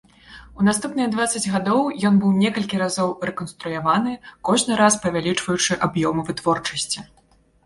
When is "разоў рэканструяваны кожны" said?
2.83-4.79